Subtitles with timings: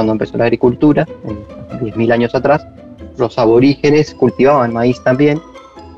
[0.00, 1.06] cuando empezó la agricultura,
[1.78, 2.66] 10.000 años atrás,
[3.18, 5.38] los aborígenes cultivaban maíz también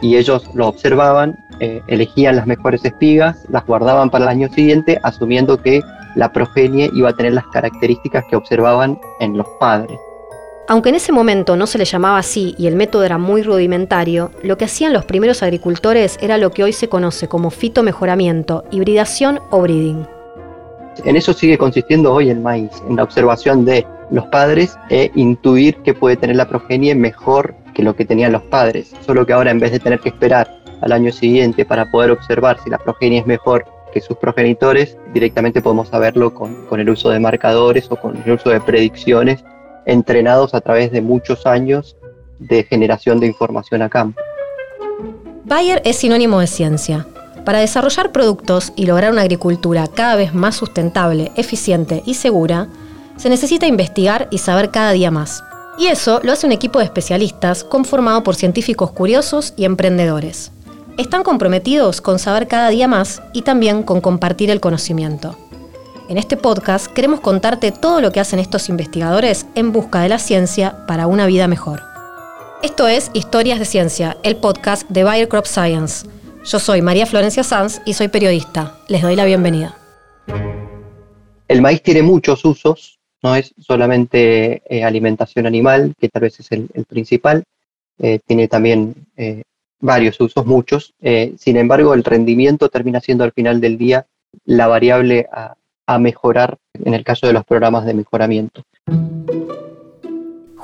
[0.01, 4.99] y ellos lo observaban, eh, elegían las mejores espigas, las guardaban para el año siguiente,
[5.05, 5.83] asumiendo que
[6.17, 9.97] la progenie iba a tener las características que observaban en los padres.
[10.67, 14.33] Aunque en ese momento no se le llamaba así y el método era muy rudimentario,
[14.43, 19.39] lo que hacían los primeros agricultores era lo que hoy se conoce como fitomejoramiento, hibridación
[19.51, 20.05] o breeding.
[21.05, 25.77] En eso sigue consistiendo hoy el maíz, en la observación de los padres e intuir
[25.79, 29.51] que puede tener la progenie mejor que lo que tenían los padres, solo que ahora
[29.51, 33.21] en vez de tener que esperar al año siguiente para poder observar si la progenie
[33.21, 37.97] es mejor que sus progenitores, directamente podemos saberlo con, con el uso de marcadores o
[37.97, 39.45] con el uso de predicciones
[39.87, 41.97] entrenados a través de muchos años
[42.39, 44.21] de generación de información a campo.
[45.45, 47.07] Bayer es sinónimo de ciencia.
[47.45, 52.69] Para desarrollar productos y lograr una agricultura cada vez más sustentable, eficiente y segura,
[53.17, 55.43] se necesita investigar y saber cada día más.
[55.79, 60.53] Y eso lo hace un equipo de especialistas conformado por científicos curiosos y emprendedores.
[60.99, 65.37] Están comprometidos con saber cada día más y también con compartir el conocimiento.
[66.09, 70.19] En este podcast queremos contarte todo lo que hacen estos investigadores en busca de la
[70.19, 71.83] ciencia para una vida mejor.
[72.63, 76.07] Esto es Historias de Ciencia, el podcast de Bayer Crop Science.
[76.45, 78.77] Yo soy María Florencia Sanz y soy periodista.
[78.89, 79.77] Les doy la bienvenida.
[81.47, 86.51] El maíz tiene muchos usos, no es solamente eh, alimentación animal, que tal vez es
[86.51, 87.45] el, principal,
[87.99, 89.43] eh, tiene también eh,
[89.81, 90.95] varios usos, muchos.
[91.39, 94.07] sin embargo, el rendimiento termina siendo al final del día
[94.45, 95.55] la variable a,
[95.87, 98.65] a mejorar en el caso de los programas de mejoramiento.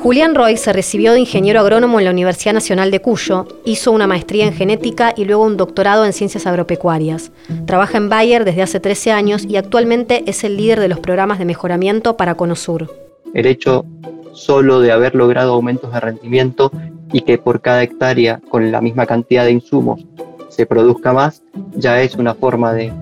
[0.00, 4.06] Julián Roy se recibió de ingeniero agrónomo en la Universidad Nacional de Cuyo, hizo una
[4.06, 7.32] maestría en genética y luego un doctorado en ciencias agropecuarias.
[7.66, 11.40] Trabaja en Bayer desde hace 13 años y actualmente es el líder de los programas
[11.40, 12.88] de mejoramiento para Conosur.
[13.34, 13.84] El hecho
[14.32, 16.70] solo de haber logrado aumentos de rendimiento
[17.12, 20.06] y que por cada hectárea con la misma cantidad de insumos
[20.48, 21.42] se produzca más,
[21.74, 22.92] ya es una forma de,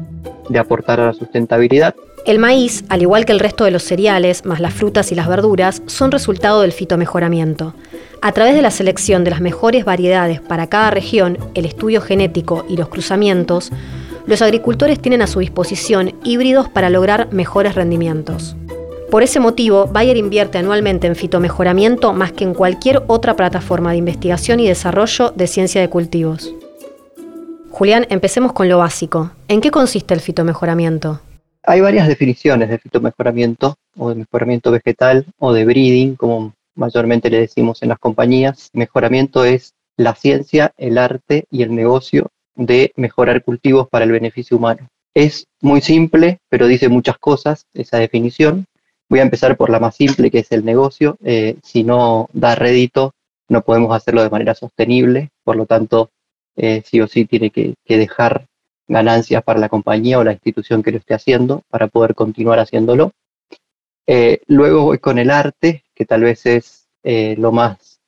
[0.49, 1.95] de aportar a la sustentabilidad
[2.27, 5.29] el maíz, al igual que el resto de los cereales, más las frutas y las
[5.29, 7.73] verduras, son resultado del fitomejoramiento.
[8.21, 12.65] A través de la selección de las mejores variedades para cada región, el estudio genético
[12.69, 13.71] y los cruzamientos,
[14.27, 18.57] los agricultores tienen a su disposición híbridos para lograr mejores rendimientos.
[19.09, 23.99] Por ese motivo, Bayer invierte anualmente en fitomejoramiento más que en cualquier otra plataforma de
[23.99, 26.53] investigación y desarrollo de ciencia de cultivos.
[27.71, 29.31] Julián, empecemos con lo básico.
[29.47, 31.21] ¿En qué consiste el fitomejoramiento?
[31.69, 37.41] Hay varias definiciones de fitomejoramiento o de mejoramiento vegetal o de breeding, como mayormente le
[37.41, 38.71] decimos en las compañías.
[38.73, 44.57] Mejoramiento es la ciencia, el arte y el negocio de mejorar cultivos para el beneficio
[44.57, 44.87] humano.
[45.13, 48.67] Es muy simple, pero dice muchas cosas esa definición.
[49.09, 51.17] Voy a empezar por la más simple, que es el negocio.
[51.25, 53.13] Eh, si no da rédito,
[53.49, 56.11] no podemos hacerlo de manera sostenible, por lo tanto,
[56.55, 58.47] eh, sí o sí tiene que dejar
[58.89, 63.13] ganancias para la compañía o la institución que lo esté haciendo para poder continuar haciéndolo.
[64.07, 68.01] Eh, luego voy con el arte, que tal vez es eh, lo más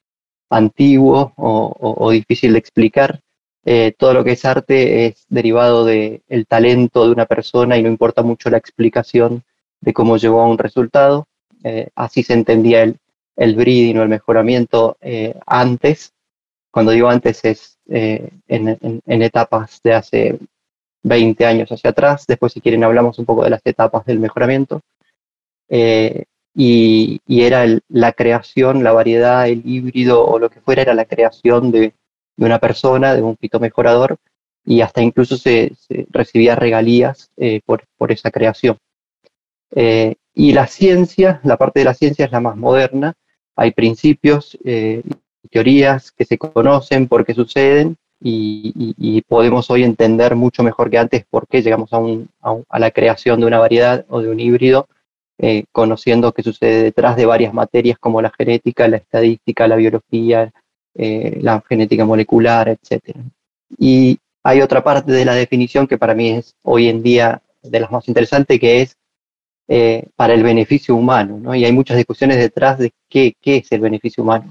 [0.50, 3.21] antiguo o, difícil de explicar.
[3.65, 7.88] Eh, todo lo que es arte es derivado del talento de una persona y no
[7.88, 9.43] importa mucho la explicación
[9.81, 11.27] de cómo llegó a un resultado.
[11.94, 12.97] así se entendía el,
[13.37, 14.97] el breeding o el mejoramiento
[15.47, 16.15] antes.
[16.71, 20.38] Cuando digo antes es en etapas de hace
[21.03, 22.25] 20 años hacia atrás.
[22.27, 24.81] Después, si quieren, hablamos un poco de las etapas del mejoramiento.
[25.69, 31.05] Eh, y, era la creación, la variedad, el híbrido o lo que fuera, era la
[31.05, 31.93] creación de,
[32.37, 34.17] una persona, de un fitomejorador,
[34.65, 35.73] y hasta incluso se,
[36.11, 38.77] recibía regalías eh, por, por, esa creación.
[39.75, 43.15] Eh, y la ciencia, la parte de la ciencia es la más moderna.
[43.57, 44.57] Hay principios,
[45.51, 51.25] teorías que se conocen, por qué suceden, y, podemos hoy entender mucho mejor que antes
[51.29, 54.88] por qué llegamos a, la creación de una variedad o de un híbrido,
[55.38, 60.50] eh, conociendo qué sucede detrás de varias materias como la genética, la estadística, la biología,
[60.94, 63.17] eh, la genética molecular, etc.
[63.79, 67.81] Y hay otra parte de la definición que para mí es hoy en día de
[67.81, 68.97] las más interesantes, que es
[69.69, 71.55] eh, para el beneficio humano, ¿no?
[71.55, 74.50] Y hay muchas discusiones detrás de qué, qué es el beneficio humano.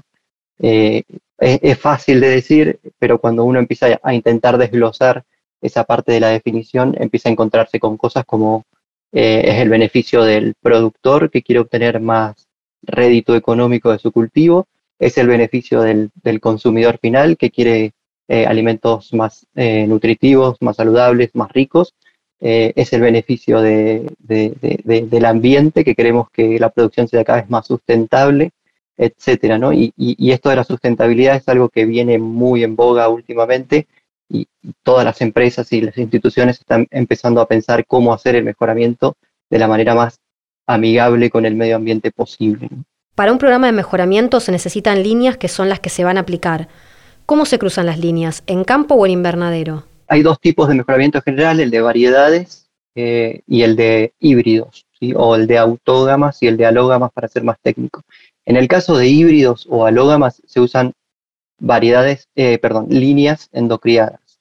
[0.60, 1.04] Eh,
[1.38, 5.24] es, fácil de decir, pero cuando uno empieza a intentar desglosar
[5.60, 8.64] esa parte de la definición, empieza a encontrarse con cosas como
[9.12, 12.48] eh, es el beneficio del productor que quiere obtener más
[12.82, 14.66] rédito económico de su cultivo,
[14.98, 16.10] es el beneficio del,
[16.40, 17.92] consumidor final que quiere
[18.26, 21.94] eh, alimentos más nutritivos, más saludables, más ricos,
[22.40, 28.52] es el beneficio del ambiente, que queremos que la producción sea cada vez más sustentable,
[28.98, 29.72] etcétera, ¿no?
[29.72, 29.92] Y,
[30.32, 33.86] esto de la sustentabilidad es algo que viene muy en boga últimamente
[34.28, 34.46] y
[34.82, 39.16] todas las empresas y las instituciones están empezando a pensar cómo hacer el mejoramiento
[39.48, 40.18] de la manera más
[40.66, 42.68] amigable con el medio ambiente posible.
[43.14, 46.20] Para un programa de mejoramiento se necesitan líneas que son las que se van a
[46.20, 46.68] aplicar.
[47.24, 48.42] ¿Cómo se cruzan las líneas?
[48.46, 49.84] ¿En campo o en invernadero?
[50.08, 55.36] Hay dos tipos de mejoramiento general, el de variedades eh, y el de híbridos, o
[55.36, 58.02] el de autógamas y el de alógamas para ser más técnico.
[58.48, 60.94] En el caso de híbridos o alógamas se usan
[61.60, 64.40] variedades, eh, perdón, líneas endocriadas.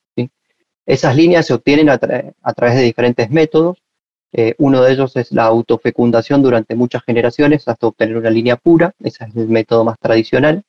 [0.86, 3.84] Esas líneas se obtienen a, través de diferentes métodos.
[4.32, 8.94] Eh, uno de ellos es la autofecundación durante muchas generaciones hasta obtener una línea pura.
[9.04, 10.64] Ese es el método más tradicional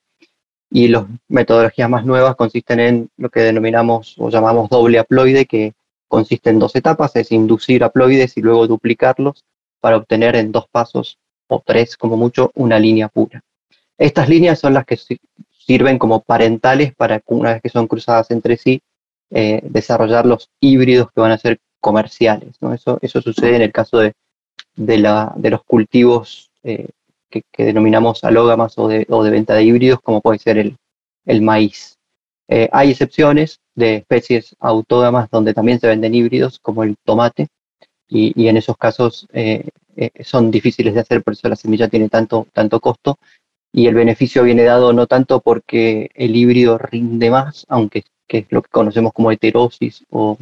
[0.69, 5.71] y las metodologías más nuevas consisten en lo que denominamos o llamamos doble haploide, que
[6.09, 9.45] consiste en dos etapas, es inducir haploides y luego duplicarlos
[9.79, 11.17] para obtener en dos pasos
[11.49, 13.41] o tres como mucho una línea pura.
[13.97, 14.97] Estas líneas son las que
[15.51, 18.81] sirven como parentales para una vez que son cruzadas entre sí,
[19.31, 22.55] eh, desarrollar los híbridos que van a ser comerciales.
[22.73, 24.13] Eso, eso sucede en el caso de,
[24.75, 26.87] de, la, de los cultivos eh,
[27.29, 30.77] que, denominamos alógamas o de, o de, venta de híbridos, como puede ser el,
[31.25, 31.97] el maíz.
[32.47, 37.47] Eh, hay excepciones de especies autógamas donde también se venden híbridos, como el tomate,
[38.07, 39.27] y, y en esos casos
[39.99, 43.17] eh, son difíciles de hacer, por eso la semilla tiene tanto, tanto costo,
[43.73, 48.45] y el beneficio viene dado no tanto porque el híbrido rinde más, aunque que es
[48.49, 50.37] lo que conocemos como heterosis o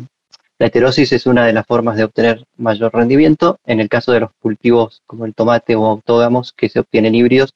[0.60, 3.60] la heterosis es una de las formas de obtener mayor rendimiento.
[3.66, 7.54] En el caso de los cultivos como el tomate o autógamos que se obtienen híbridos,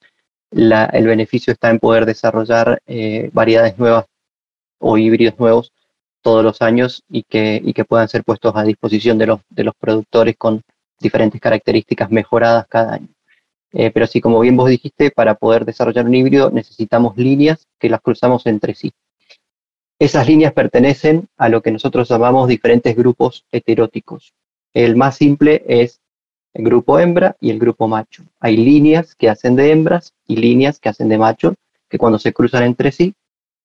[0.52, 4.06] el beneficio está en poder desarrollar eh, variedades nuevas
[4.80, 5.72] o híbridos nuevos
[6.22, 9.74] todos los años y que, que puedan ser puestos a disposición de los, de los
[9.76, 10.62] productores con
[11.02, 13.10] diferentes características mejoradas cada año.
[13.74, 17.90] Eh, pero sí, como bien vos dijiste, para poder desarrollar un híbrido necesitamos líneas que
[17.90, 18.92] las cruzamos entre sí.
[20.00, 24.34] Esas líneas pertenecen a lo que nosotros llamamos diferentes grupos heteróticos.
[24.74, 26.00] El más simple es
[26.54, 28.24] el grupo hembra y el grupo macho.
[28.40, 31.56] Hay líneas que hacen de hembras y líneas que hacen de macho,
[31.88, 33.14] que cuando se cruzan entre sí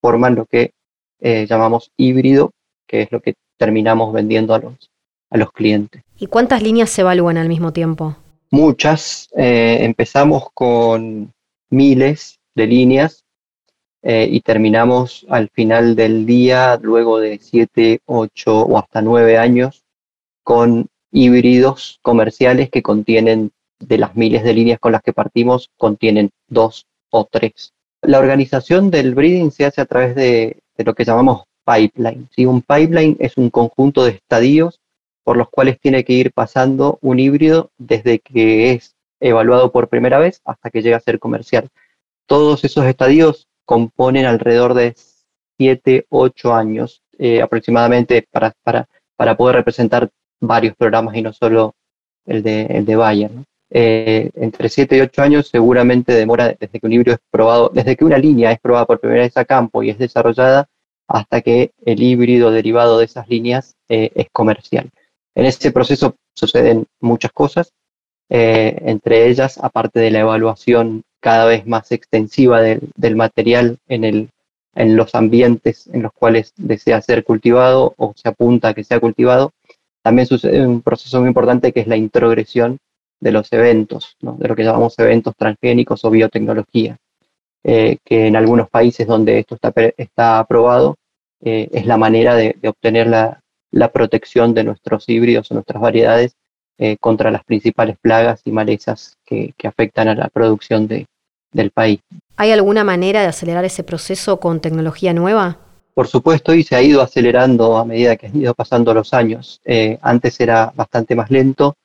[0.00, 0.72] forman lo que
[1.20, 2.52] eh, llamamos híbrido,
[2.86, 4.90] que es lo que terminamos vendiendo a los,
[5.30, 6.02] a los clientes.
[6.18, 8.16] ¿Y cuántas líneas se evalúan al mismo tiempo?
[8.50, 9.28] Muchas.
[9.36, 11.32] Eh, empezamos con
[11.70, 13.24] miles de líneas
[14.02, 19.82] eh, y terminamos al final del día, luego de 7, 8 o hasta 9 años,
[20.42, 26.30] con híbridos comerciales que contienen, de las miles de líneas con las que partimos, contienen
[26.48, 27.72] dos o tres.
[28.02, 32.28] La organización del breeding se hace a través de, lo que llamamos pipeline.
[32.34, 32.46] ¿sí?
[32.46, 34.78] Un pipeline es un conjunto de estadios
[35.26, 40.20] por los cuales tiene que ir pasando un híbrido desde que es evaluado por primera
[40.20, 41.68] vez hasta que llega a ser comercial.
[42.26, 44.94] Todos esos estadios componen alrededor de
[45.58, 50.08] 7, 8 años eh, aproximadamente para, para, para, poder representar
[50.40, 51.74] varios programas y no solo
[52.24, 53.30] el de, el de Bayer.
[53.70, 57.96] Eh, entre 7 y 8 años seguramente demora desde que un híbrido es probado, desde
[57.96, 60.68] que una línea es probada por primera vez a campo y es desarrollada
[61.08, 64.88] hasta que el híbrido derivado de esas líneas eh, es comercial.
[65.36, 67.72] En ese proceso suceden muchas cosas,
[68.28, 74.30] entre ellas, aparte de la evaluación cada vez más extensiva del, material en, el,
[74.74, 79.00] en los ambientes en los cuales desea ser cultivado o se apunta a que sea
[79.00, 79.52] cultivado,
[80.02, 82.78] también sucede un proceso muy importante que es la introgresión
[83.18, 86.96] de los eventos, de lo que llamamos eventos transgénicos o biotecnología,
[87.64, 90.96] eh, que en algunos países donde esto está, está aprobado
[91.42, 93.40] eh, es la manera de, obtener la,
[93.92, 96.36] protección de nuestros híbridos o nuestras variedades
[96.78, 101.06] eh, contra las principales plagas y malezas que afectan a la producción de,
[101.52, 102.00] del país.
[102.36, 105.58] ¿Hay alguna manera de acelerar ese proceso con tecnología nueva?
[105.94, 109.60] Por supuesto, y se ha ido acelerando a medida que han ido pasando los años.
[109.64, 111.76] Eh, antes era bastante más lento,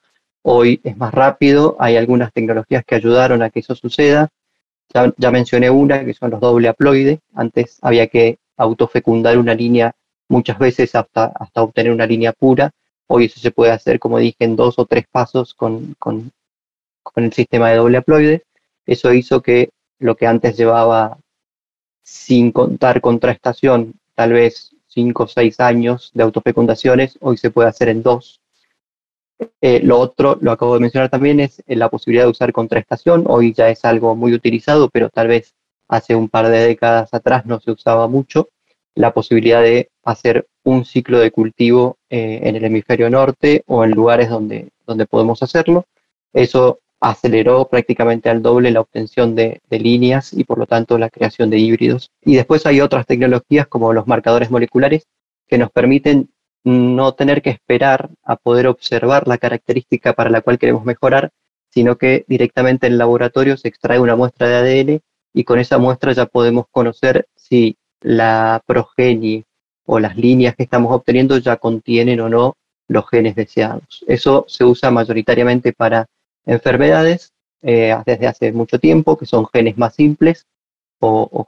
[0.44, 4.28] hoy es más rápido, hay algunas tecnologías que ayudaron a que eso suceda.
[4.94, 7.20] Ya, mencioné una, que son los doble haploide.
[7.34, 9.94] Antes había que autofecundar una línea
[10.32, 12.72] muchas veces hasta, hasta obtener una línea pura.
[13.08, 16.32] Hoy eso se puede hacer, como dije, en dos o tres pasos con, con,
[17.04, 18.44] con el sistema de doble haploide.
[18.86, 19.70] Eso hizo que
[20.00, 21.18] lo que antes llevaba
[22.02, 27.90] sin contar contraestación, tal vez cinco o seis años de autofecundaciones, hoy se puede hacer
[27.90, 28.40] en dos.
[29.60, 33.26] Eh, lo otro, lo acabo de mencionar también, es la posibilidad de usar contraestación.
[33.28, 35.54] Hoy ya es algo muy utilizado, pero tal vez
[35.88, 38.48] hace un par de décadas atrás no se usaba mucho.
[38.96, 43.92] La posibilidad de hacer un ciclo de cultivo eh, en el hemisferio norte o en
[43.92, 45.86] lugares donde, donde podemos hacerlo.
[46.34, 51.10] Eso aceleró prácticamente al doble la obtención de, de, líneas y por lo tanto la
[51.10, 52.12] creación de híbridos.
[52.22, 55.08] Y después hay otras tecnologías como los marcadores moleculares
[55.48, 56.30] que nos permiten
[56.64, 61.32] no tener que esperar a poder observar la característica para la cual queremos mejorar,
[61.70, 65.02] sino que directamente en el laboratorio se extrae una muestra de ADN
[65.34, 69.44] y con esa muestra ya podemos conocer si la progenie
[69.86, 72.56] o las líneas que estamos obteniendo ya contienen o no
[72.88, 74.04] los genes deseados.
[74.08, 76.08] Eso se usa mayoritariamente para
[76.46, 77.32] enfermedades
[77.62, 80.46] eh, desde hace mucho tiempo, que son genes más simples
[81.00, 81.48] o,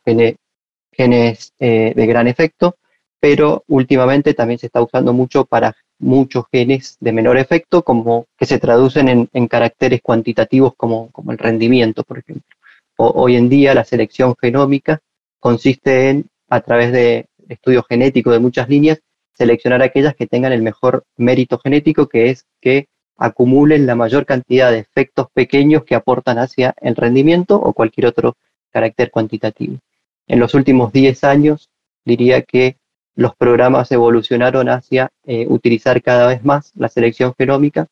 [0.91, 2.75] genes eh, de gran efecto,
[3.19, 8.45] pero últimamente también se está usando mucho para muchos genes de menor efecto, como que
[8.45, 12.55] se traducen en, caracteres cuantitativos como, como, el rendimiento, por ejemplo.
[12.97, 14.99] hoy en día la selección genómica
[15.39, 18.99] consiste en, a través de estudios genéticos de muchas líneas,
[19.33, 24.71] seleccionar aquellas que tengan el mejor mérito genético, que es que acumulen la mayor cantidad
[24.71, 28.35] de efectos pequeños que aportan hacia el rendimiento o cualquier otro
[28.71, 29.79] carácter cuantitativo.
[30.27, 31.69] En los últimos 10 años
[32.05, 32.77] diría que
[33.15, 37.87] los programas evolucionaron hacia eh, utilizar cada vez más la selección genómica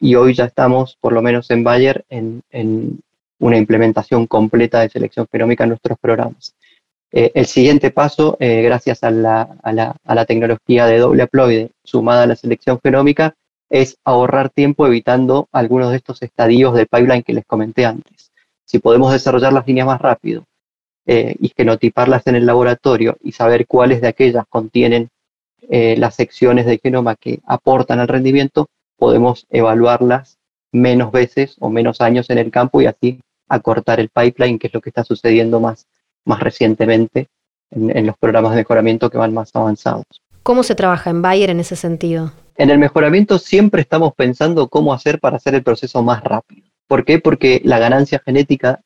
[0.00, 2.42] y hoy ya estamos, por lo menos en Bayer, en,
[3.40, 6.54] una implementación completa de selección genómica en nuestros programas.
[7.16, 12.34] Eh, el siguiente paso, eh, gracias a la, tecnología de doble haploide sumada a la
[12.34, 13.36] selección genómica,
[13.70, 18.32] es ahorrar tiempo evitando algunos de estos estadios del pipeline que les comenté antes.
[18.64, 20.44] Si podemos desarrollar las líneas más rápido,
[21.06, 25.08] eh, y genotiparlas en el laboratorio y saber cuáles de aquellas contienen
[25.68, 28.66] las secciones del genoma que aportan al rendimiento,
[28.98, 30.36] podemos evaluarlas
[30.72, 34.74] menos veces o menos años en el campo y así acortar el pipeline, que es
[34.74, 35.86] lo que está sucediendo más,
[36.24, 37.28] más recientemente
[37.70, 40.04] en, en los programas de mejoramiento que van más avanzados.
[40.42, 42.32] ¿Cómo se trabaja en Bayer en ese sentido?
[42.56, 46.66] En el mejoramiento siempre estamos pensando cómo hacer para hacer el proceso más rápido.
[46.86, 47.18] ¿Por qué?
[47.18, 48.80] Porque la ganancia genética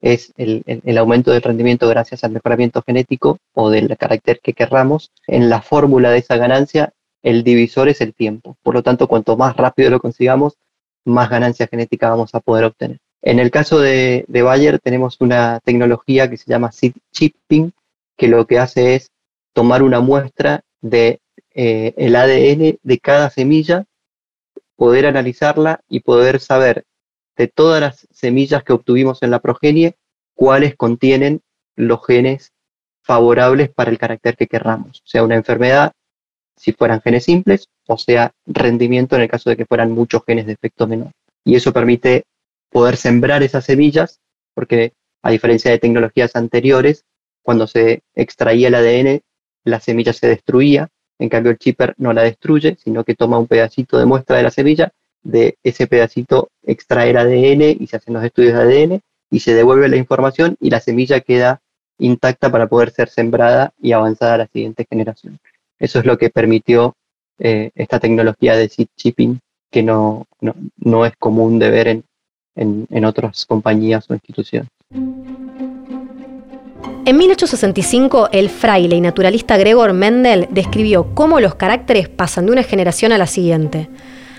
[0.00, 5.12] es el, aumento del rendimiento gracias al mejoramiento genético o del carácter que querramos.
[5.26, 8.56] En la fórmula de esa ganancia, el divisor es el tiempo.
[8.62, 10.58] Por lo tanto, cuanto más rápido lo consigamos,
[11.06, 12.98] más ganancia genética vamos a poder obtener.
[13.26, 17.72] En el caso de, Bayer tenemos una tecnología que se llama seed chipping,
[18.18, 19.12] que lo que hace es
[19.54, 21.20] tomar una muestra de
[21.54, 23.86] eh, el ADN de cada semilla,
[24.76, 26.84] poder analizarla y poder saber
[27.38, 29.94] de todas las semillas que obtuvimos en la progenie,
[30.34, 31.40] cuáles contienen
[31.76, 32.52] los genes
[33.00, 35.92] favorables para el carácter que querramos, sea una enfermedad,
[36.56, 40.44] si fueran genes simples, o sea rendimiento en el caso de que fueran muchos genes
[40.44, 41.12] de efecto menor.
[41.42, 42.24] Y eso permite
[42.74, 44.20] poder sembrar esas semillas,
[44.52, 47.04] porque a diferencia de tecnologías anteriores,
[47.44, 49.20] cuando se extraía el ADN,
[49.62, 50.88] la semilla se destruía,
[51.20, 54.42] en cambio el chipper no la destruye, sino que toma un pedacito de muestra de
[54.42, 59.00] la semilla de ese pedacito extraer ADN y se hacen los estudios de ADN
[59.30, 61.60] y se devuelve la información y la semilla queda
[61.98, 65.38] intacta para poder ser sembrada y avanzada a la siguiente generación.
[65.78, 66.96] Eso es lo que permitió
[67.38, 69.38] eh, esta tecnología de seed chipping
[69.70, 72.04] que no, no, es común de ver en,
[72.56, 74.68] en, otras compañías o instituciones.
[77.06, 82.62] En 1865, el fraile y naturalista Gregor Mendel describió cómo los caracteres pasan de una
[82.62, 83.90] generación a la siguiente.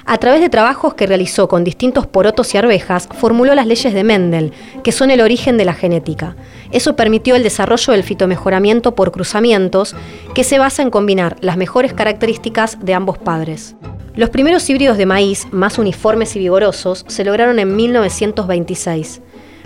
[0.08, 4.04] A través de trabajos que realizó con distintos porotos y arvejas, formuló las leyes de
[4.04, 4.54] Mendel,
[4.84, 6.36] que son el origen de la genética.
[6.72, 9.96] Eso permitió el desarrollo del fitomejoramiento por cruzamientos,
[10.36, 13.76] que se basa en combinar las mejores características de ambos padres.
[14.16, 19.22] Los primeros híbridos de maíz, más uniformes y vigorosos, se lograron en 1926.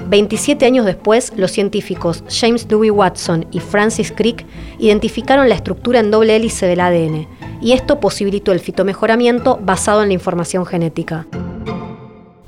[0.07, 4.45] 27 años después, los científicos James Dewey Watson y Francis Crick
[4.79, 7.27] identificaron la estructura en doble hélice del ADN,
[7.61, 11.27] y esto posibilitó el fitomejoramiento basado en la información genética.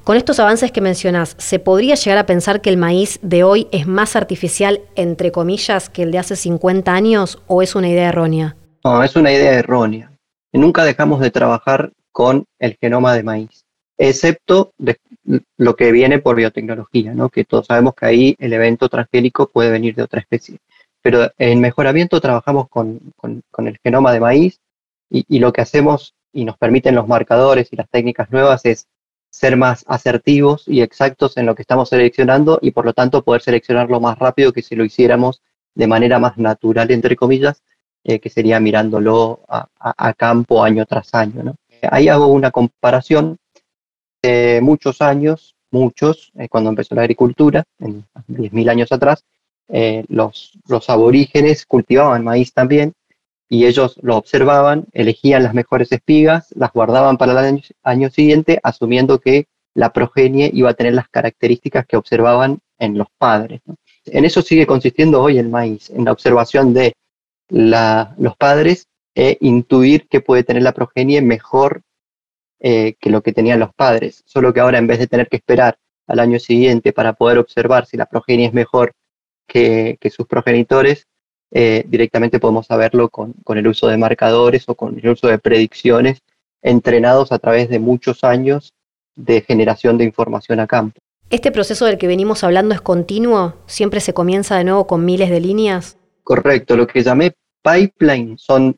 [0.04, 3.68] Con estos avances que mencionás, ¿se podría llegar a pensar que el maíz de hoy
[3.72, 8.10] es más artificial, entre comillas, que el de hace 50 años o es una idea
[8.10, 8.56] errónea?
[8.84, 10.11] No, es una idea errónea.
[10.54, 13.66] Nunca dejamos de trabajar con el genoma de maíz,
[13.98, 14.74] excepto
[15.58, 17.30] lo que viene por biotecnología, ¿no?
[17.30, 20.58] que todos sabemos que ahí el evento transgénico puede venir de otra especie.
[21.02, 24.60] Pero en mejoramiento trabajamos con, con el genoma de maíz
[25.12, 28.88] y, lo que hacemos y nos permiten los marcadores y las técnicas nuevas es
[29.30, 33.42] ser más asertivos y exactos en lo que estamos seleccionando y por lo tanto poder
[33.42, 35.42] seleccionarlo más rápido que si lo hiciéramos
[35.76, 37.62] de manera más natural, entre comillas,
[38.04, 41.56] eh, que sería mirándolo a, campo año tras año.
[41.84, 43.38] Ahí hago una comparación
[44.22, 49.24] de muchos años, muchos, eh, cuando empezó la agricultura, en 10.000 años atrás,
[49.68, 52.94] eh, los, los aborígenes cultivaban maíz también
[53.52, 59.20] y ellos lo observaban, elegían las mejores espigas, las guardaban para el año, siguiente, asumiendo
[59.20, 63.60] que la progenie iba a tener las características que observaban en los padres.
[64.06, 66.94] En eso sigue consistiendo hoy el maíz, en la observación de
[67.52, 71.82] los padres e intuir que puede tener la progenie mejor
[72.60, 75.38] eh, que lo que tenían los padres, solo que ahora en vez de tener que
[75.38, 75.78] esperar
[76.08, 78.94] al año siguiente para poder observar si la progenie es mejor
[79.48, 81.08] que, sus progenitores,
[81.52, 86.20] eh, directamente podemos saberlo con, el uso de marcadores o con el uso de predicciones
[86.62, 88.74] entrenados a través de muchos años
[89.16, 91.00] de generación de información a campo.
[91.30, 93.56] ¿Este proceso del que venimos hablando es continuo?
[93.66, 95.98] ¿Siempre se comienza de nuevo con miles de líneas?
[96.24, 98.78] Correcto, lo que llamé pipeline son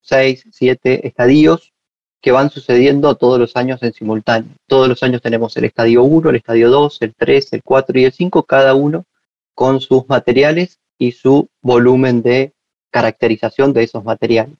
[0.00, 1.72] seis, siete estadios
[2.20, 4.52] que van sucediendo todos los años en simultáneo.
[4.66, 8.04] Todos los años tenemos el estadio 1, el estadio 2, el 3, el 4 y
[8.04, 9.04] el 5, cada uno
[9.54, 12.52] con sus materiales y su volumen de
[12.90, 14.56] caracterización de esos materiales.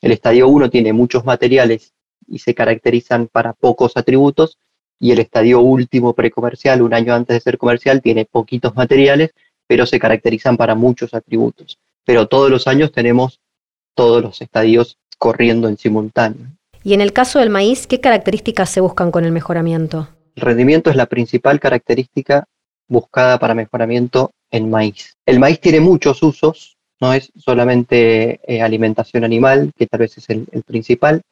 [0.00, 1.92] El estadio 1 tiene muchos materiales
[2.26, 4.58] y se caracterizan para pocos atributos
[4.98, 9.34] y el estadio último precomercial, un año antes de ser comercial, tiene poquitos materiales,
[9.66, 11.78] pero se caracterizan para muchos atributos.
[12.04, 13.40] Pero todos los años tenemos
[13.94, 16.46] todos los estadios corriendo en simultáneo.
[16.84, 20.08] Y en el caso del maíz, ¿qué características se buscan con el mejoramiento?
[20.34, 22.44] El rendimiento es la principal característica
[22.88, 25.16] buscada para mejoramiento en maíz.
[25.26, 30.30] El maíz tiene muchos usos, no es solamente eh, alimentación animal, que tal vez es
[30.30, 31.22] el, principal,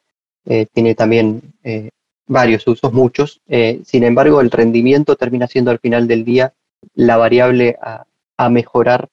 [0.45, 1.89] eh, tiene también eh,
[2.27, 3.41] varios usos, muchos.
[3.83, 6.53] sin embargo, el rendimiento termina siendo al final del día
[6.93, 8.05] la variable a,
[8.49, 9.07] mejorar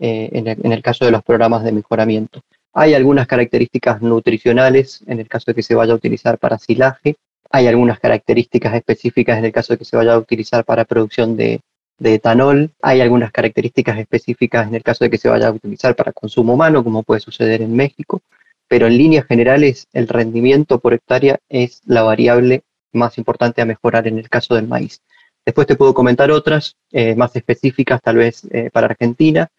[0.00, 2.42] en el caso de los programas de mejoramiento.
[2.72, 7.16] Hay algunas características nutricionales en el caso de que se vaya a utilizar para silaje.
[7.50, 11.36] Hay algunas características específicas en el caso de que se vaya a utilizar para producción
[11.36, 11.60] de,
[12.02, 12.70] etanol.
[12.80, 16.54] Hay algunas características específicas en el caso de que se vaya a utilizar para consumo
[16.54, 18.22] humano, como puede suceder en México.
[18.68, 24.06] Pero en líneas generales, el rendimiento por hectárea es la variable más importante a mejorar
[24.06, 25.02] en el caso del maíz.
[25.44, 29.50] Después te puedo comentar otras eh, más específicas, tal vez eh, para Argentina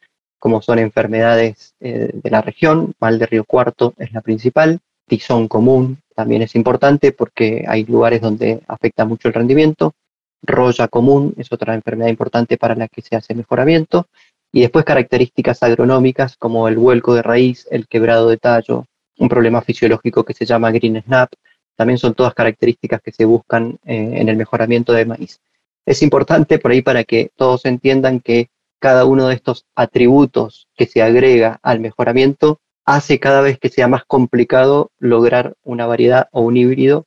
[0.41, 5.47] como son enfermedades eh, de la región, mal de río cuarto es la principal, tizón
[5.47, 9.93] común también es importante porque hay lugares donde afecta mucho el rendimiento,
[10.41, 14.07] roya común es otra enfermedad importante para la que se hace mejoramiento,
[14.51, 18.85] y después características agronómicas como el vuelco de raíz, el quebrado de tallo,
[19.19, 21.31] un problema fisiológico que se llama green snap,
[21.75, 25.39] también son todas características que se buscan eh, en el mejoramiento de maíz.
[25.85, 28.49] Es importante por ahí para que todos entiendan que
[28.81, 33.87] cada uno de estos atributos que se agrega al mejoramiento hace cada vez que sea
[33.87, 37.05] más complicado lograr una variedad o un híbrido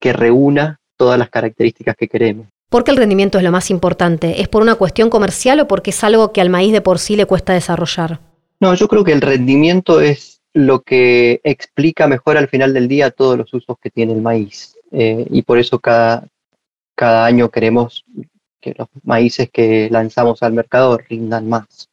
[0.00, 2.46] que reúna todas las características que queremos.
[2.70, 4.40] ¿Por qué el rendimiento es lo más importante?
[4.40, 7.16] ¿Es por una cuestión comercial o porque es algo que al maíz de por sí
[7.16, 8.20] le cuesta desarrollar?
[8.58, 13.10] No, yo creo que el rendimiento es lo que explica mejor al final del día
[13.10, 14.76] todos los usos que tiene el maíz.
[14.90, 16.26] Eh, y por eso cada,
[16.94, 18.04] cada año queremos
[18.60, 21.88] que los maíces que lanzamos al mercado rindan más.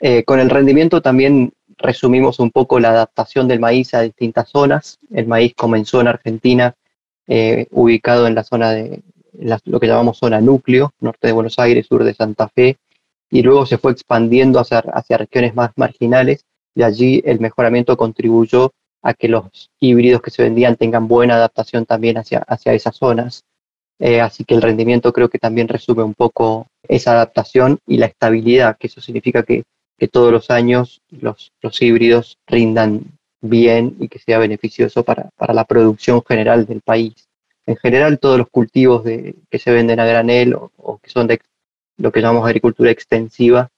[0.00, 4.98] Eh, con el rendimiento también resumimos un poco la adaptación del maíz a distintas zonas.
[5.12, 6.74] El maíz comenzó en Argentina,
[7.26, 9.02] eh, ubicado en la zona de
[9.64, 12.76] lo que llamamos zona núcleo, norte de Buenos Aires, sur de Santa Fe,
[13.30, 16.44] y luego se fue expandiendo hacia, hacia regiones más marginales,
[16.74, 21.86] y allí el mejoramiento contribuyó a que los híbridos que se vendían tengan buena adaptación
[21.86, 23.44] también hacia, hacia esas zonas.
[24.00, 28.06] Eh, así que el rendimiento creo que también resume un poco esa adaptación y la
[28.06, 29.64] estabilidad, que eso significa que,
[30.10, 33.02] todos los años los, híbridos rindan
[33.42, 37.28] bien y que sea beneficioso para, la producción general del país.
[37.66, 41.38] En general, todos los cultivos que se venden a granel o, que son de
[41.98, 43.68] lo que llamamos agricultura extensiva,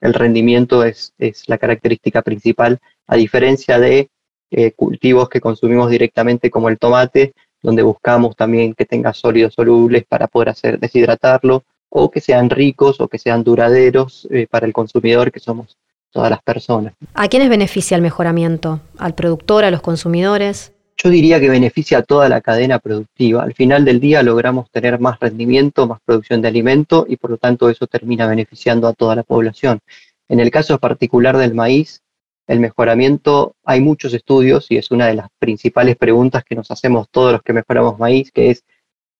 [0.00, 1.12] el rendimiento es,
[1.48, 4.08] la característica principal, a diferencia de
[4.52, 7.32] eh, cultivos que consumimos directamente como el tomate,
[7.62, 13.00] donde buscamos también que tenga sólidos solubles para poder hacer deshidratarlo, o que sean ricos
[13.00, 15.76] o que sean duraderos eh, para el consumidor, que somos
[16.10, 16.94] todas las personas.
[17.14, 18.80] ¿A quiénes beneficia el mejoramiento?
[18.98, 20.72] ¿Al productor, a los consumidores?
[20.96, 23.42] Yo diría que beneficia a toda la cadena productiva.
[23.42, 27.38] Al final del día logramos tener más rendimiento, más producción de alimento y por lo
[27.38, 29.80] tanto eso termina beneficiando a toda la población.
[30.28, 32.01] En el caso particular del maíz,
[32.46, 37.08] el mejoramiento, hay muchos estudios y es una de las principales preguntas que nos hacemos
[37.10, 38.64] todos los que mejoramos maíz, que es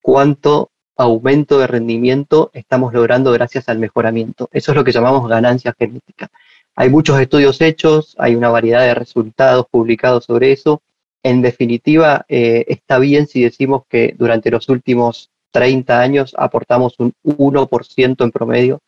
[0.01, 4.49] cuánto aumento de rendimiento estamos logrando gracias al mejoramiento.
[4.53, 6.31] Eso es lo que llamamos ganancia genética.
[6.75, 10.83] Hay muchos estudios hechos, hay una variedad de resultados publicados sobre eso.
[11.23, 17.15] En definitiva, eh, está bien si decimos que durante los últimos 30 años aportamos un
[17.23, 18.81] 1% en promedio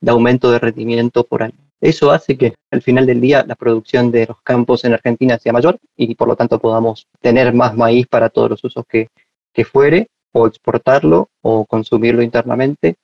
[0.00, 1.67] de aumento de rendimiento por año.
[1.80, 5.52] Eso hace que al final del día la producción de los campos en Argentina sea
[5.52, 9.08] mayor y por lo tanto podamos tener más maíz para todos los usos que,
[9.52, 12.96] que fuere, o exportarlo o consumirlo internamente,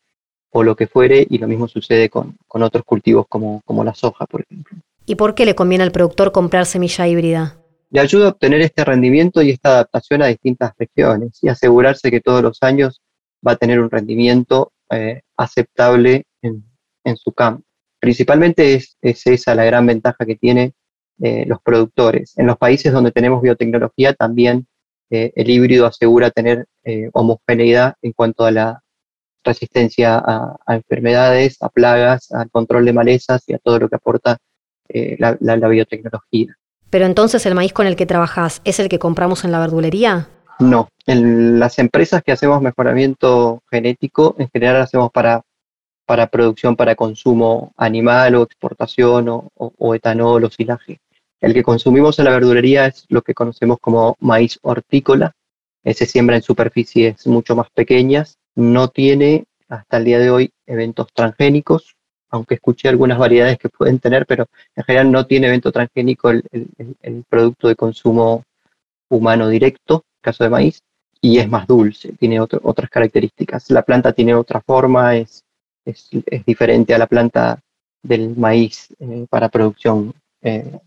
[0.51, 3.95] o lo que fuere, y lo mismo sucede con, con otros cultivos como, como la
[3.95, 4.79] soja, por ejemplo.
[5.07, 7.57] ¿Y por qué le conviene al productor comprar semilla híbrida?
[7.91, 12.21] Le ayuda a obtener este rendimiento y esta adaptación a distintas regiones y asegurarse que
[12.21, 13.01] todos los años
[13.47, 16.65] va a tener un rendimiento eh, aceptable en,
[17.05, 17.65] en, su campo.
[18.05, 20.75] Principalmente es, es, esa la gran ventaja que tienen
[21.23, 22.37] eh, los productores.
[22.37, 24.67] En los países donde tenemos biotecnología también
[25.09, 28.83] eh, el híbrido asegura tener eh, homogeneidad en cuanto a la
[29.43, 33.97] resistencia a, a, enfermedades, a plagas, al control de malezas y a todo lo que
[33.97, 34.37] aporta
[34.91, 36.55] eh, la, la, la, biotecnología.
[36.91, 40.29] Pero entonces el maíz con el que trabajas es el que compramos en la verdulería?
[40.59, 45.41] No, en las empresas que hacemos mejoramiento genético, en general hacemos para,
[46.07, 51.01] para producción para consumo animal o exportación o, etanol o silaje.
[51.41, 55.33] El que consumimos en la verdulería es lo que conocemos como maíz hortícola.
[55.85, 58.39] Se siembra en superficies mucho más pequeñas.
[58.55, 61.97] No tiene hasta el día de hoy eventos transgénicos,
[62.31, 66.43] aunque escuché algunas variedades que pueden tener, pero en general no tiene evento transgénico el,
[67.01, 68.43] el, producto de consumo
[69.09, 70.81] humano directo, caso de maíz,
[71.21, 73.71] y es más dulce, tiene otras características.
[73.71, 75.44] La planta tiene otra forma, es,
[75.85, 77.61] es, es diferente a la planta
[78.03, 80.79] del maíz eh, para producción eh,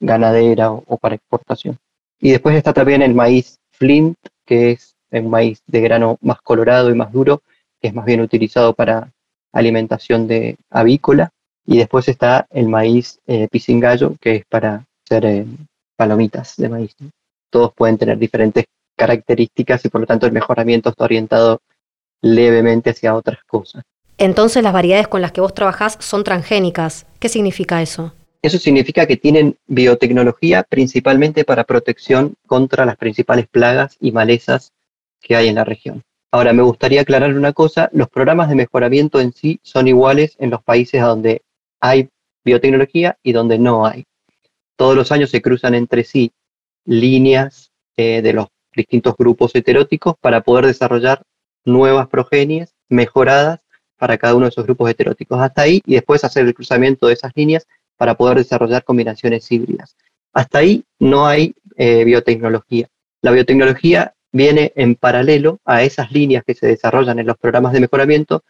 [0.00, 1.76] ganadera o, o, para exportación.
[2.20, 6.90] Y después está también el maíz flint, que es un maíz de grano más colorado
[6.90, 7.42] y más duro,
[7.80, 9.10] que es más bien utilizado para
[9.52, 11.30] alimentación de avícola.
[11.64, 15.46] Y después está el maíz eh, pisingallo, que es para hacer eh,
[15.96, 16.96] palomitas de maíz.
[17.50, 18.64] Todos pueden tener diferentes
[18.96, 21.60] características y por lo tanto el mejoramiento está orientado
[22.22, 23.84] levemente hacia otras cosas.
[24.18, 27.06] Entonces las variedades con las que vos trabajás son transgénicas.
[27.20, 28.12] ¿Qué significa eso?
[28.42, 34.72] Eso significa que tienen biotecnología principalmente para protección contra las principales plagas y malezas
[35.20, 36.02] que hay en la región.
[36.32, 40.50] Ahora, me gustaría aclarar una cosa, los programas de mejoramiento en sí son iguales en
[40.50, 41.42] los países donde
[41.80, 42.08] hay
[42.44, 44.04] biotecnología y donde no hay.
[44.76, 46.32] Todos los años se cruzan entre sí
[46.84, 51.22] líneas eh, de los distintos grupos heteróticos para poder desarrollar
[51.64, 53.60] nuevas progenies mejoradas
[53.98, 55.40] para cada uno de esos grupos heteróticos.
[55.40, 59.96] Hasta ahí y después hacer el cruzamiento de esas líneas para poder desarrollar combinaciones híbridas.
[60.32, 62.88] Hasta ahí no hay eh, biotecnología.
[63.22, 67.80] La biotecnología viene en paralelo a esas líneas que se desarrollan en los programas de
[67.80, 68.44] mejoramiento,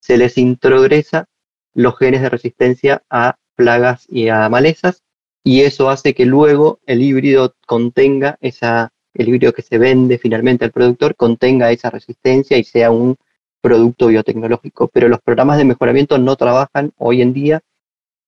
[0.00, 1.26] se les introgresa
[1.74, 5.02] los genes de resistencia a plagas y a malezas,
[5.44, 10.64] y eso hace que luego el híbrido contenga esa, el híbrido que se vende finalmente
[10.64, 13.16] al productor contenga esa resistencia y sea un
[13.62, 14.88] producto biotecnológico.
[14.88, 17.62] Pero los programas de mejoramiento no trabajan hoy en día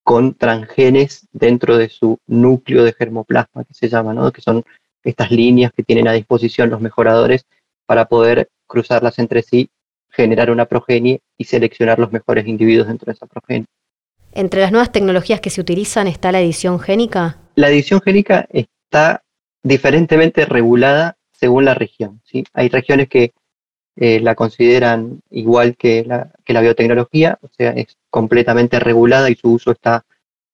[0.02, 4.30] con transgenes dentro de su núcleo de germoplasma, que se llama, ¿no?
[4.32, 4.64] que son
[5.02, 7.44] estas líneas que tienen a disposición los mejoradores
[7.86, 9.68] para poder cruzarlas entre sí,
[10.10, 13.66] generar una progenie y seleccionar los mejores individuos dentro de esa progenie.
[14.32, 17.38] ¿Entre las nuevas tecnologías que se utilizan está la edición génica?
[17.54, 19.22] La edición génica está
[19.62, 22.20] diferentemente regulada según la región.
[22.24, 22.44] ¿sí?
[22.52, 23.32] Hay regiones que
[23.96, 29.36] eh, la consideran igual que la, que la biotecnología, o sea, es completamente regulada y
[29.36, 30.04] su uso está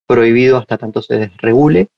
[0.07, 1.89] prohibido hasta tanto se desregule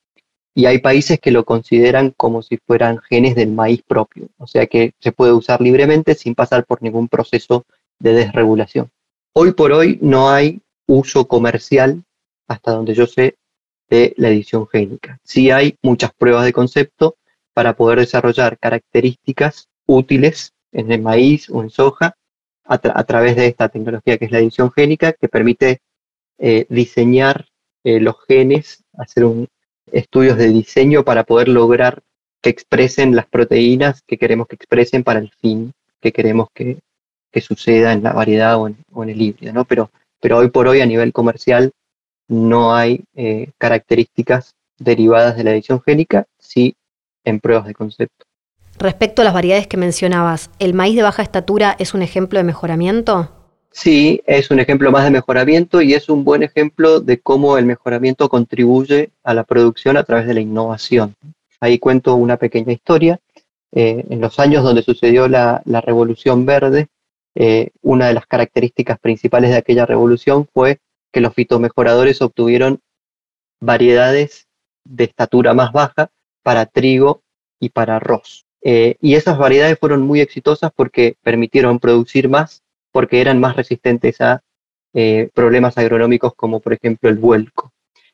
[0.54, 4.66] y hay países que lo consideran como si fueran genes del maíz propio, o sea
[4.66, 7.64] que se puede usar libremente sin pasar por ningún proceso
[7.98, 8.90] de desregulación.
[9.34, 12.02] Hoy por hoy no hay uso comercial,
[12.48, 13.36] hasta donde yo sé,
[13.88, 15.18] de la edición génica.
[15.24, 17.16] Sí hay muchas pruebas de concepto
[17.54, 22.16] para poder desarrollar características útiles en el maíz o en soja
[22.64, 25.80] a, tra a través de esta tecnología que es la edición génica, que permite
[26.38, 27.46] eh, diseñar
[27.84, 29.24] eh, los genes, hacer
[29.90, 32.02] estudios de diseño para poder lograr
[32.40, 36.78] que expresen las proteínas que queremos que expresen para el fin que queremos que,
[37.30, 39.64] que suceda en la variedad o en, o en, el híbrido, ¿no?
[39.64, 41.72] Pero, pero hoy por hoy a nivel comercial
[42.28, 46.74] no hay eh, características derivadas de la edición génica, sí
[47.24, 48.26] en pruebas de concepto.
[48.82, 52.42] Respecto a las variedades que mencionabas, ¿el maíz de baja estatura es un ejemplo de
[52.42, 53.30] mejoramiento?
[53.70, 57.64] Sí, es un ejemplo más de mejoramiento y es un buen ejemplo de cómo el
[57.64, 61.14] mejoramiento contribuye a la producción a través de la innovación.
[61.60, 63.20] Ahí cuento una pequeña historia.
[63.70, 66.88] Eh, en los años donde sucedió la, Revolución Verde,
[67.36, 70.80] eh, una de las características principales de aquella revolución fue
[71.12, 72.80] que los fitomejoradores obtuvieron
[73.60, 74.48] variedades
[74.82, 76.10] de estatura más baja
[76.42, 77.22] para trigo
[77.60, 78.44] y para arroz.
[78.64, 84.20] Eh, y esas variedades fueron muy exitosas porque permitieron producir más porque eran más resistentes
[84.20, 84.42] a
[84.94, 87.72] eh, problemas agronómicos como por ejemplo el vuelco.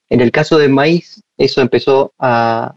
[0.09, 2.77] En el caso del maíz, eso empezó a,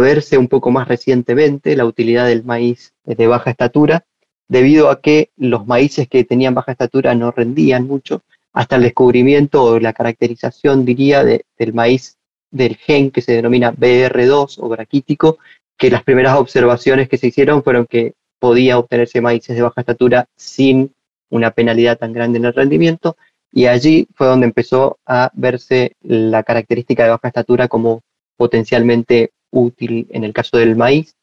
[0.00, 4.04] verse un poco más recientemente, la utilidad del maíz de baja estatura,
[4.48, 8.22] debido a que los maíces que tenían baja estatura no rendían mucho,
[8.52, 12.16] hasta el descubrimiento o la caracterización, diría, del maíz
[12.50, 15.38] del gen que se denomina BR2 o braquítico,
[15.78, 20.26] que las primeras observaciones que se hicieron fueron que podía obtenerse maíces de baja estatura
[20.36, 20.92] sin
[21.30, 23.16] una penalidad tan grande en el rendimiento,
[23.50, 28.02] y allí fue donde empezó a verse la característica de baja estatura como
[28.36, 31.14] potencialmente útil en el caso del maíz.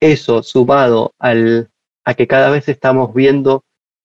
[0.00, 1.68] Eso sumado al,
[2.04, 3.62] a que cada vez estamos viendo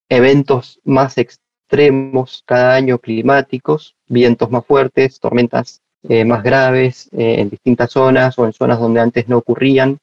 [0.10, 7.52] eventos más extremos cada año climáticos, vientos más fuertes, tormentas eh, más graves eh, en
[7.52, 10.00] distintas zonas o en zonas donde antes no ocurrían,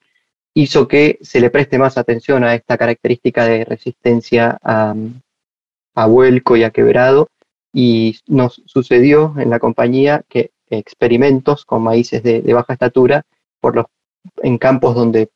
[0.55, 4.95] hizo que se le preste más atención a esta característica de resistencia a,
[6.07, 7.29] vuelco y a quebrado.
[7.73, 13.25] Y nos sucedió en la compañía que experimentos con maíces de, baja estatura
[13.61, 13.87] por los,
[14.43, 15.31] en campos donde,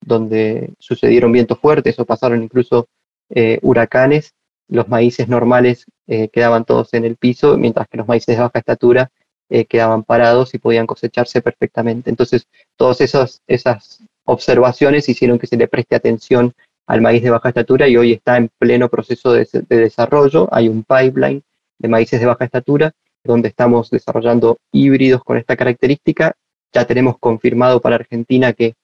[0.00, 2.86] donde sucedieron vientos fuertes o pasaron incluso
[3.30, 4.34] eh, huracanes,
[4.68, 5.86] los maíces normales
[6.32, 9.10] quedaban todos en el piso, mientras que los maíces de baja estatura
[9.50, 12.08] eh, quedaban parados y podían cosecharse perfectamente.
[12.08, 16.54] Entonces, todas esas, esas observaciones hicieron que se le preste atención
[16.86, 20.48] al maíz de baja estatura y hoy está en pleno proceso de, desarrollo.
[20.50, 21.42] Hay un pipeline
[21.78, 26.34] de maíces de baja estatura donde estamos desarrollando híbridos con esta característica.
[26.72, 28.74] Ya tenemos confirmado para Argentina que,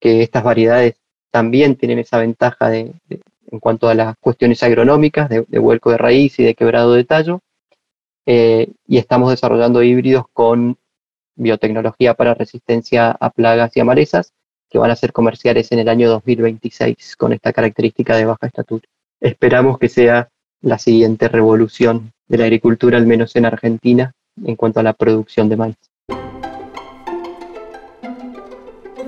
[0.00, 0.96] estas variedades
[1.30, 6.40] también tienen esa ventaja de, en cuanto a las cuestiones agronómicas, de, vuelco de raíz
[6.40, 7.38] y de quebrado de tallo.
[8.26, 10.76] Eh, y estamos desarrollando híbridos con
[11.34, 14.32] biotecnología para resistencia a plagas y a malezas
[14.70, 18.84] que van a ser comerciales en el año 2026 con esta característica de baja estatura.
[19.20, 20.28] Esperamos que sea
[20.62, 24.12] la siguiente revolución de la agricultura, al menos en Argentina,
[24.44, 25.76] en cuanto a la producción de maíz.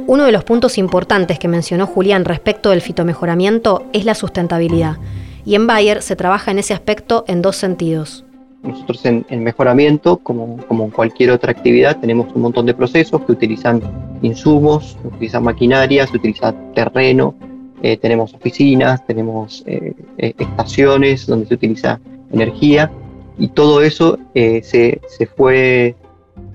[0.06, 4.98] Uno de los puntos importantes que mencionó Julián respecto del fitomejoramiento es la sustentabilidad,
[5.46, 8.23] y en Bayer se trabaja en ese aspecto en dos sentidos.
[8.64, 13.32] Nosotros en, mejoramiento, como, como en cualquier otra actividad, tenemos un montón de procesos que
[13.32, 13.82] utilizan
[14.22, 17.34] insumos, se utiliza maquinaria, se utiliza terreno,
[17.82, 22.00] eh, tenemos oficinas, tenemos eh, eh, estaciones donde se utiliza
[22.32, 22.90] energía
[23.38, 24.62] y todo eso se,
[25.06, 25.94] se, fue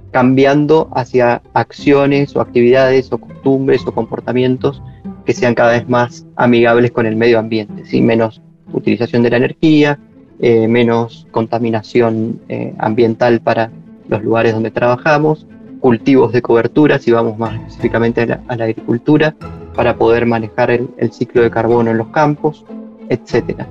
[0.10, 4.82] cambiando hacia acciones o actividades o costumbres o comportamientos
[5.24, 8.02] que sean cada vez más amigables con el medio ambiente, ¿sí?
[8.02, 8.42] menos
[8.74, 10.00] utilización de la energía,
[10.40, 13.72] eh, menos contaminación eh, ambiental para
[14.08, 15.46] los lugares donde trabajamos,
[15.80, 19.36] cultivos de cobertura, si vamos más específicamente a la, agricultura,
[19.76, 22.66] para poder manejar el, el, ciclo de carbono en los campos,
[23.10, 23.64] etc.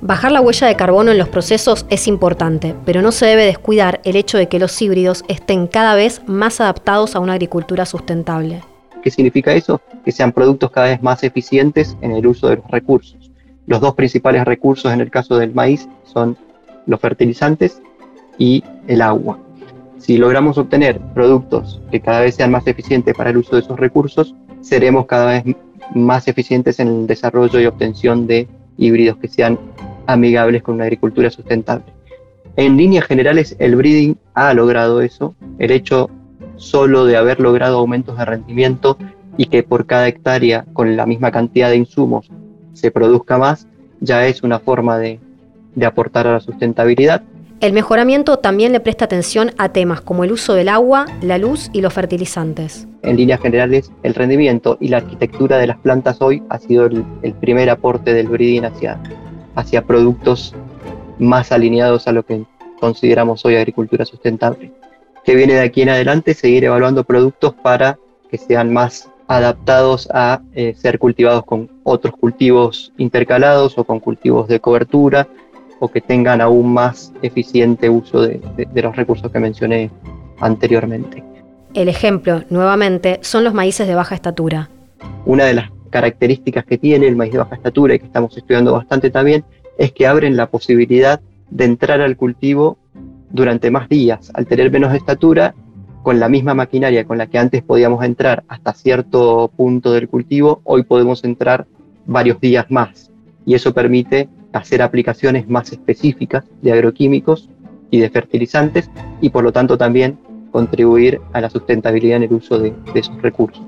[0.00, 4.00] Bajar la huella de carbono en los procesos es importante, pero no se debe descuidar
[4.04, 8.62] el hecho de que los híbridos estén cada vez más adaptados a una agricultura sustentable.
[9.02, 9.80] ¿Qué significa eso?
[10.04, 13.30] Que sean productos cada vez más eficientes en el uso de los recursos.
[13.68, 16.38] Los dos principales recursos en el caso del maíz son
[16.86, 17.82] los fertilizantes
[18.38, 19.38] y el agua.
[19.98, 23.78] Si logramos obtener productos que cada vez sean más eficientes para el uso de esos
[23.78, 25.56] recursos, seremos cada vez
[25.94, 29.58] más eficientes en el desarrollo y obtención de híbridos que sean
[30.06, 31.92] amigables con una agricultura sustentable.
[32.56, 35.34] En líneas generales, el breeding ha logrado eso.
[35.58, 36.08] El hecho
[36.56, 38.96] solo de haber logrado aumentos de rendimiento
[39.36, 42.30] y que por cada hectárea, con la misma cantidad de insumos,
[42.78, 43.66] se produzca más,
[44.00, 45.18] ya es una forma de,
[45.84, 47.22] aportar a la sustentabilidad.
[47.60, 51.70] El mejoramiento también le presta atención a temas como el uso del agua, la luz
[51.72, 52.86] y los fertilizantes.
[53.02, 57.34] En líneas generales, el rendimiento y la arquitectura de las plantas hoy ha sido el,
[57.40, 59.00] primer aporte del breeding hacia,
[59.54, 60.54] hacia productos
[61.18, 62.44] más alineados a lo que
[62.80, 64.72] consideramos hoy agricultura sustentable.
[65.24, 67.98] Que viene de aquí en adelante seguir evaluando productos para
[68.30, 74.48] que sean más adaptados a eh, ser cultivados con otros cultivos intercalados o con cultivos
[74.48, 75.28] de cobertura
[75.80, 78.40] o que tengan aún más eficiente uso de,
[78.74, 79.90] los recursos que mencioné
[80.40, 81.22] anteriormente.
[81.74, 84.70] El ejemplo, nuevamente, son los maíces de baja estatura.
[85.26, 88.72] Una de las características que tiene el maíz de baja estatura y que estamos estudiando
[88.72, 89.44] bastante también
[89.76, 92.78] es que abren la posibilidad de entrar al cultivo
[93.30, 94.30] durante más días.
[94.34, 95.54] Al tener menos estatura,
[96.02, 100.60] con la misma maquinaria con la que antes podíamos entrar hasta cierto punto del cultivo,
[100.64, 101.66] hoy podemos entrar
[102.06, 103.10] varios días más.
[103.44, 107.48] Y eso permite hacer aplicaciones más específicas de agroquímicos
[107.90, 110.18] y de fertilizantes y por lo tanto también
[110.50, 113.67] contribuir a la sustentabilidad en el uso de, de esos recursos.